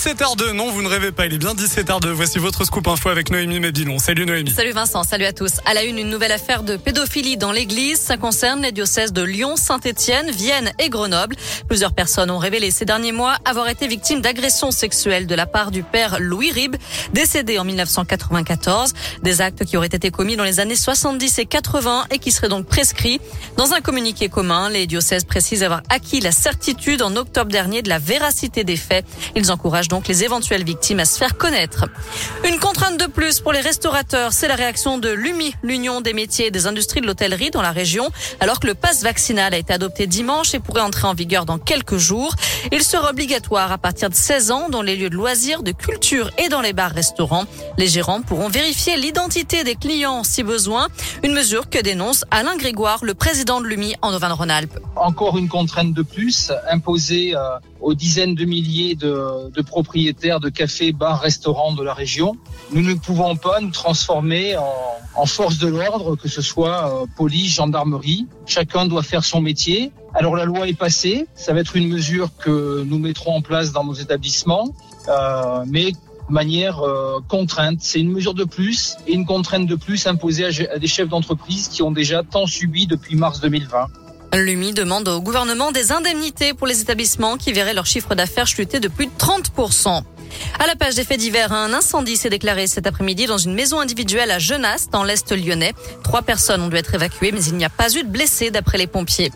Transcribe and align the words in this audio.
17h02. 0.00 0.52
Non, 0.52 0.70
vous 0.70 0.80
ne 0.80 0.88
rêvez 0.88 1.12
pas, 1.12 1.26
il 1.26 1.34
est 1.34 1.38
bien 1.38 1.52
17h02. 1.52 2.08
Voici 2.12 2.38
votre 2.38 2.64
scoop 2.64 2.88
info 2.88 3.10
avec 3.10 3.30
Noémie 3.30 3.60
Mébilon. 3.60 3.98
Salut 3.98 4.24
Noémie. 4.24 4.50
Salut 4.50 4.72
Vincent, 4.72 5.02
salut 5.02 5.26
à 5.26 5.34
tous. 5.34 5.60
À 5.66 5.74
la 5.74 5.84
une, 5.84 5.98
une 5.98 6.08
nouvelle 6.08 6.32
affaire 6.32 6.62
de 6.62 6.78
pédophilie 6.78 7.36
dans 7.36 7.52
l'église. 7.52 8.00
Ça 8.00 8.16
concerne 8.16 8.62
les 8.62 8.72
diocèses 8.72 9.12
de 9.12 9.20
Lyon, 9.20 9.56
Saint-Étienne, 9.56 10.30
Vienne 10.30 10.72
et 10.78 10.88
Grenoble. 10.88 11.36
Plusieurs 11.68 11.92
personnes 11.92 12.30
ont 12.30 12.38
révélé 12.38 12.70
ces 12.70 12.86
derniers 12.86 13.12
mois 13.12 13.36
avoir 13.44 13.68
été 13.68 13.86
victimes 13.88 14.22
d'agressions 14.22 14.70
sexuelles 14.70 15.26
de 15.26 15.34
la 15.34 15.44
part 15.44 15.70
du 15.70 15.82
père 15.82 16.16
Louis 16.18 16.50
Rib, 16.50 16.76
décédé 17.12 17.58
en 17.58 17.64
1994. 17.64 18.94
Des 19.22 19.42
actes 19.42 19.66
qui 19.66 19.76
auraient 19.76 19.86
été 19.88 20.10
commis 20.10 20.34
dans 20.34 20.44
les 20.44 20.60
années 20.60 20.76
70 20.76 21.40
et 21.40 21.44
80 21.44 22.06
et 22.10 22.18
qui 22.18 22.32
seraient 22.32 22.48
donc 22.48 22.64
prescrits. 22.64 23.20
Dans 23.58 23.74
un 23.74 23.82
communiqué 23.82 24.30
commun, 24.30 24.70
les 24.70 24.86
diocèses 24.86 25.24
précisent 25.24 25.62
avoir 25.62 25.82
acquis 25.90 26.20
la 26.20 26.32
certitude 26.32 27.02
en 27.02 27.14
octobre 27.16 27.50
dernier 27.50 27.82
de 27.82 27.90
la 27.90 27.98
véracité 27.98 28.64
des 28.64 28.78
faits. 28.78 29.04
Ils 29.36 29.52
encouragent 29.52 29.89
donc 29.90 30.08
les 30.08 30.24
éventuelles 30.24 30.64
victimes 30.64 31.00
à 31.00 31.04
se 31.04 31.18
faire 31.18 31.36
connaître. 31.36 31.84
Une 32.48 32.58
contrainte 32.58 32.98
de 32.98 33.06
plus 33.06 33.40
pour 33.40 33.52
les 33.52 33.60
restaurateurs, 33.60 34.32
c'est 34.32 34.48
la 34.48 34.54
réaction 34.54 34.96
de 34.96 35.10
l'UMI, 35.10 35.54
l'Union 35.62 36.00
des 36.00 36.14
métiers 36.14 36.46
et 36.46 36.50
des 36.50 36.66
industries 36.66 37.02
de 37.02 37.06
l'hôtellerie 37.06 37.50
dans 37.50 37.60
la 37.60 37.72
région, 37.72 38.08
alors 38.38 38.60
que 38.60 38.68
le 38.68 38.74
pass 38.74 39.02
vaccinal 39.02 39.52
a 39.52 39.58
été 39.58 39.72
adopté 39.72 40.06
dimanche 40.06 40.54
et 40.54 40.60
pourrait 40.60 40.80
entrer 40.80 41.06
en 41.06 41.14
vigueur 41.14 41.44
dans 41.44 41.58
quelques 41.58 41.96
jours. 41.96 42.34
Il 42.72 42.82
sera 42.82 43.10
obligatoire 43.10 43.72
à 43.72 43.78
partir 43.78 44.08
de 44.08 44.14
16 44.14 44.50
ans 44.52 44.68
dans 44.70 44.80
les 44.80 44.96
lieux 44.96 45.10
de 45.10 45.16
loisirs, 45.16 45.62
de 45.62 45.72
culture 45.72 46.30
et 46.38 46.48
dans 46.48 46.60
les 46.60 46.72
bars-restaurants. 46.72 47.44
Les 47.76 47.88
gérants 47.88 48.22
pourront 48.22 48.48
vérifier 48.48 48.96
l'identité 48.96 49.64
des 49.64 49.74
clients 49.74 50.22
si 50.22 50.44
besoin, 50.44 50.86
une 51.24 51.32
mesure 51.32 51.68
que 51.68 51.78
dénonce 51.82 52.24
Alain 52.30 52.56
Grégoire, 52.56 53.04
le 53.04 53.14
président 53.14 53.60
de 53.60 53.66
l'UMI 53.66 53.96
en 54.02 54.14
Auvergne-Rhône-Alpes. 54.14 54.78
Encore 54.94 55.36
une 55.36 55.48
contrainte 55.48 55.92
de 55.92 56.02
plus 56.02 56.52
imposée 56.70 57.34
euh, 57.34 57.58
aux 57.80 57.94
dizaines 57.94 58.34
de 58.34 58.44
milliers 58.44 58.94
de, 58.94 59.50
de, 59.50 59.62
propriétaires 59.62 60.40
de 60.40 60.48
cafés, 60.48 60.92
bars, 60.92 61.20
restaurants 61.20 61.72
de 61.72 61.82
la 61.82 61.94
région. 61.94 62.36
Nous 62.72 62.82
ne 62.82 62.94
pouvons 62.94 63.36
pas 63.36 63.60
nous 63.60 63.70
transformer 63.70 64.56
en, 64.56 64.64
en 65.14 65.26
force 65.26 65.58
de 65.58 65.68
l'ordre, 65.68 66.16
que 66.16 66.28
ce 66.28 66.42
soit 66.42 67.02
euh, 67.02 67.06
police, 67.16 67.54
gendarmerie. 67.54 68.26
Chacun 68.46 68.86
doit 68.86 69.02
faire 69.02 69.24
son 69.24 69.40
métier. 69.40 69.92
Alors 70.14 70.36
la 70.36 70.44
loi 70.44 70.68
est 70.68 70.78
passée, 70.78 71.26
ça 71.34 71.52
va 71.52 71.60
être 71.60 71.76
une 71.76 71.88
mesure 71.88 72.30
que 72.38 72.84
nous 72.84 72.98
mettrons 72.98 73.36
en 73.36 73.42
place 73.42 73.72
dans 73.72 73.84
nos 73.84 73.94
établissements, 73.94 74.74
euh, 75.08 75.64
mais 75.68 75.92
de 75.92 76.32
manière 76.32 76.80
euh, 76.80 77.20
contrainte. 77.28 77.78
C'est 77.80 78.00
une 78.00 78.10
mesure 78.10 78.34
de 78.34 78.44
plus 78.44 78.96
et 79.06 79.12
une 79.12 79.26
contrainte 79.26 79.66
de 79.66 79.74
plus 79.74 80.06
imposée 80.06 80.44
à, 80.44 80.74
à 80.74 80.78
des 80.78 80.86
chefs 80.86 81.08
d'entreprise 81.08 81.68
qui 81.68 81.82
ont 81.82 81.92
déjà 81.92 82.22
tant 82.22 82.46
subi 82.46 82.86
depuis 82.86 83.16
mars 83.16 83.40
2020. 83.40 83.86
L'UMI 84.34 84.72
demande 84.72 85.08
au 85.08 85.20
gouvernement 85.20 85.72
des 85.72 85.92
indemnités 85.92 86.54
pour 86.54 86.66
les 86.66 86.80
établissements 86.80 87.36
qui 87.36 87.52
verraient 87.52 87.74
leur 87.74 87.86
chiffre 87.86 88.14
d'affaires 88.14 88.46
chuter 88.46 88.78
de 88.78 88.88
plus 88.88 89.06
de 89.06 89.12
30%. 89.18 90.02
À 90.58 90.66
la 90.66 90.76
page 90.76 90.94
des 90.94 91.04
faits 91.04 91.18
divers, 91.18 91.52
un 91.52 91.72
incendie 91.72 92.16
s'est 92.16 92.30
déclaré 92.30 92.68
cet 92.68 92.86
après-midi 92.86 93.26
dans 93.26 93.38
une 93.38 93.54
maison 93.54 93.80
individuelle 93.80 94.30
à 94.30 94.38
Genasse, 94.38 94.88
dans 94.90 95.02
l'Est 95.02 95.32
lyonnais. 95.32 95.74
Trois 96.04 96.22
personnes 96.22 96.62
ont 96.62 96.68
dû 96.68 96.76
être 96.76 96.94
évacuées, 96.94 97.32
mais 97.32 97.42
il 97.44 97.56
n'y 97.56 97.64
a 97.64 97.70
pas 97.70 97.92
eu 97.92 98.04
de 98.04 98.08
blessés 98.08 98.50
d'après 98.50 98.78
les 98.78 98.86
pompiers. 98.86 99.32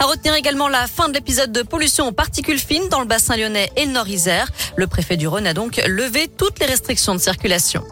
À 0.00 0.06
retenir 0.06 0.34
également 0.34 0.68
la 0.68 0.86
fin 0.86 1.08
de 1.08 1.14
l'épisode 1.14 1.52
de 1.52 1.62
pollution 1.62 2.08
aux 2.08 2.12
particules 2.12 2.58
fines 2.58 2.88
dans 2.88 3.00
le 3.00 3.06
bassin 3.06 3.36
lyonnais 3.36 3.70
et 3.76 3.84
le 3.84 3.92
Nord-Isère. 3.92 4.48
Le 4.76 4.86
préfet 4.86 5.16
du 5.16 5.28
Rhône 5.28 5.46
a 5.46 5.54
donc 5.54 5.76
levé 5.86 6.28
toutes 6.28 6.58
les 6.60 6.66
restrictions 6.66 7.14
de 7.14 7.20
circulation. 7.20 7.84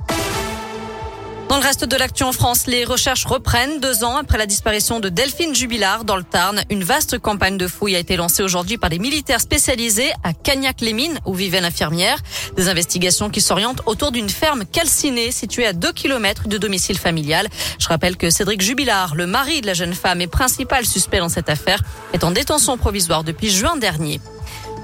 Dans 1.49 1.59
le 1.59 1.63
reste 1.63 1.85
de 1.85 1.97
l'actu 1.97 2.25
en 2.25 2.33
France, 2.33 2.67
les 2.67 2.85
recherches 2.85 3.25
reprennent 3.25 3.79
deux 3.79 4.03
ans 4.03 4.17
après 4.17 4.37
la 4.37 4.47
disparition 4.47 4.99
de 4.99 5.09
Delphine 5.09 5.55
Jubilard 5.55 6.05
dans 6.05 6.17
le 6.17 6.25
Tarn. 6.25 6.63
Une 6.71 6.83
vaste 6.83 7.19
campagne 7.19 7.57
de 7.57 7.69
fouilles 7.69 7.95
a 7.95 8.01
été 8.01 8.17
lancée 8.17 8.43
aujourd'hui 8.43 8.79
par 8.79 8.91
des 8.91 8.99
militaires 8.99 9.41
spécialisés 9.41 10.11
à 10.25 10.33
Cagnac-les-Mines 10.33 11.21
où 11.25 11.35
vivait 11.35 11.61
l'infirmière. 11.61 12.19
Des 12.57 12.69
investigations 12.69 13.31
qui 13.31 13.41
s'orientent 13.41 13.83
autour 13.87 14.11
d'une 14.11 14.29
ferme 14.29 14.65
calcinée 14.65 15.31
située 15.31 15.67
à 15.67 15.73
2 15.73 15.93
km 15.93 16.49
du 16.49 16.59
domicile 16.59 16.99
familial. 16.99 17.47
Je 17.79 17.87
rappelle 17.87 18.17
que 18.17 18.29
Cédric 18.29 18.61
Jubilard, 18.61 19.15
le 19.15 19.29
mari 19.29 19.61
de 19.61 19.67
la 19.67 19.75
jeune 19.75 19.95
femme 19.95 20.21
et 20.21 20.27
principal 20.27 20.85
suspect 20.85 21.21
dans 21.21 21.29
cette 21.29 21.49
affaire, 21.49 21.81
est 22.13 22.25
en 22.25 22.33
détention 22.33 22.77
provisoire 22.77 23.23
depuis 23.23 23.51
juin 23.51 23.77
dernier. 23.77 24.21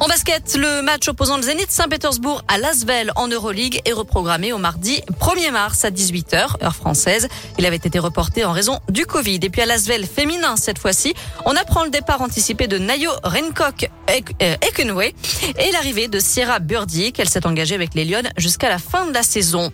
En 0.03 0.09
basket, 0.09 0.57
le 0.57 0.83
match 0.83 1.07
opposant 1.07 1.37
le 1.37 1.45
Zénith 1.45 1.71
Saint-Pétersbourg 1.71 2.43
à 2.49 2.59
Lasvel 2.59 3.13
en 3.15 3.29
Euroleague 3.29 3.81
est 3.85 3.93
reprogrammé 3.93 4.53
au 4.53 4.59
mardi 4.59 5.01
1er 5.21 5.53
mars 5.53 5.85
à 5.85 5.91
18h, 5.91 6.61
heure 6.61 6.75
française. 6.75 7.29
Il 7.57 7.67
avait 7.67 7.77
été 7.77 8.01
reporté 8.01 8.45
en 8.45 8.51
raison 8.51 8.81
du 8.89 9.07
Covid. 9.07 9.39
Et 9.41 9.49
puis 9.49 9.63
à 9.63 9.67
Lasvel 9.67 10.05
féminin 10.05 10.57
cette 10.57 10.81
fois-ci, 10.81 11.15
on 11.47 11.55
apprend 11.55 11.85
le 11.85 11.91
départ 11.91 12.21
anticipé 12.21 12.67
de 12.67 12.79
Nayo 12.79 13.13
Rencock 13.23 13.89
Ekenway 14.09 15.15
et 15.57 15.71
l'arrivée 15.71 16.09
de 16.09 16.19
Sierra 16.19 16.59
Birdie 16.59 17.13
qu'elle 17.13 17.29
s'est 17.29 17.47
engagée 17.47 17.77
avec 17.77 17.95
les 17.95 18.05
Lyonnes 18.05 18.31
jusqu'à 18.37 18.71
la 18.71 18.79
fin 18.79 19.07
de 19.07 19.15
la 19.15 19.23
saison. 19.23 19.71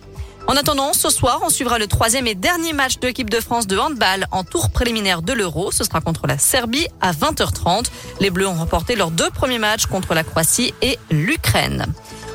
En 0.49 0.55
attendant, 0.55 0.93
ce 0.93 1.11
soir, 1.11 1.41
on 1.45 1.49
suivra 1.49 1.77
le 1.77 1.85
troisième 1.85 2.25
et 2.25 2.33
dernier 2.33 2.73
match 2.73 2.97
de 2.97 3.05
l'équipe 3.05 3.29
de 3.29 3.39
France 3.39 3.67
de 3.67 3.77
handball 3.77 4.25
en 4.31 4.43
tour 4.43 4.71
préliminaire 4.71 5.21
de 5.21 5.31
l'Euro. 5.31 5.71
Ce 5.71 5.83
sera 5.83 6.01
contre 6.01 6.25
la 6.25 6.39
Serbie 6.39 6.87
à 7.01 7.11
20h30. 7.11 7.85
Les 8.19 8.31
Bleus 8.31 8.47
ont 8.47 8.55
remporté 8.55 8.95
leurs 8.95 9.11
deux 9.11 9.29
premiers 9.29 9.59
matchs 9.59 9.85
contre 9.85 10.15
la 10.15 10.23
Croatie 10.23 10.73
et 10.81 10.97
l'Ukraine. 11.11 11.85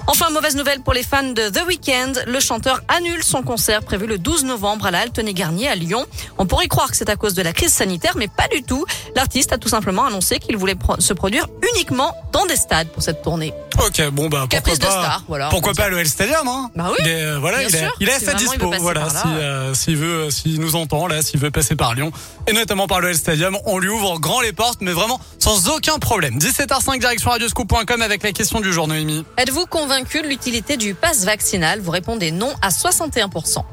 Enfin, 0.07 0.31
mauvaise 0.31 0.55
nouvelle 0.55 0.81
pour 0.81 0.93
les 0.93 1.03
fans 1.03 1.25
de 1.25 1.49
The 1.49 1.67
Weeknd. 1.67 2.13
Le 2.29 2.39
chanteur 2.39 2.83
annule 2.87 3.25
son 3.25 3.43
concert 3.43 3.83
prévu 3.83 4.07
le 4.07 4.19
12 4.19 4.45
novembre 4.45 4.87
à 4.87 4.93
la 4.93 5.01
Altenay 5.01 5.35
Garnier 5.35 5.67
à 5.67 5.75
Lyon. 5.75 6.07
On 6.39 6.47
pourrait 6.47 6.69
croire 6.69 6.93
que 6.93 6.97
c'est 6.97 7.11
à 7.11 7.17
cause 7.17 7.35
de 7.35 7.43
la 7.43 7.53
crise 7.53 7.73
sanitaire, 7.73 8.15
mais 8.17 8.29
pas 8.29 8.47
du 8.47 8.63
tout. 8.63 8.87
L'artiste 9.17 9.53
a 9.53 9.59
tout 9.59 9.69
simplement 9.69 10.05
annoncé 10.05 10.39
qu'il 10.39 10.57
voulait 10.57 10.77
se 11.01 11.15
produire 11.15 11.49
uniquement 11.75 12.15
dans 12.31 12.47
des 12.47 12.55
stades 12.55 12.91
pour 12.91 13.03
cette 13.03 13.23
tournée. 13.23 13.53
Ok, 13.79 14.09
bon 14.11 14.29
bah 14.29 14.41
pourquoi 14.41 14.49
Caprice 14.49 14.79
pas. 14.79 14.87
de 14.87 14.91
star, 14.91 15.23
voilà. 15.29 15.49
Pourquoi 15.49 15.73
pas 15.75 15.89
l'OL 15.89 16.07
Stadium 16.07 16.47
hein 16.47 16.71
Bah 16.77 16.89
oui, 16.91 16.97
Il 17.01 17.09
est, 17.09 17.23
euh, 17.25 17.39
voilà, 17.39 17.59
bien 17.59 17.69
il 17.69 17.75
est, 17.75 17.79
sûr. 17.79 17.93
il 18.01 18.09
est 18.09 18.13
à 18.15 18.21
sa 18.21 18.35
dispo. 18.35 18.73
Voilà, 18.81 19.09
si, 19.11 19.17
euh, 19.27 19.75
s'il 19.75 19.97
veut, 19.97 20.27
euh, 20.27 20.31
s'il 20.31 20.61
nous 20.61 20.77
entend 20.77 21.07
là, 21.07 21.23
s'il 21.23 21.41
veut 21.41 21.51
passer 21.51 21.75
par 21.77 21.95
Lyon 21.95 22.13
et 22.47 22.53
notamment 22.53 22.87
par 22.87 23.01
l'OL 23.01 23.15
Stadium, 23.15 23.57
on 23.67 23.79
lui 23.79 23.89
ouvre 23.89 24.19
grand 24.19 24.41
les 24.41 24.53
portes, 24.53 24.79
mais 24.81 24.93
vraiment 24.93 25.21
sans 25.39 25.69
aucun 25.69 25.99
problème. 25.99 26.39
17h05 26.39 26.99
direction 27.01 27.31
radioscoop.com 27.31 28.01
avec 28.03 28.23
la 28.23 28.33
question 28.33 28.61
du 28.61 28.73
jour 28.73 28.87
Noémie. 28.89 29.25
Êtes-vous 29.37 29.67
convaincu 29.67 30.23
de 30.23 30.29
l'utilité 30.29 30.77
du 30.77 30.95
pass 30.95 31.25
vaccinal? 31.25 31.81
Vous 31.81 31.91
répondez 31.91 32.31
non 32.31 32.53
à 32.63 32.69
61%. 32.69 33.65